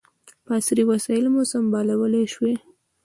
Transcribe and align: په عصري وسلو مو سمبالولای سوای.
په 0.45 0.51
عصري 0.59 0.83
وسلو 0.87 1.29
مو 1.33 1.41
سمبالولای 1.51 2.25
سوای. 2.33 2.55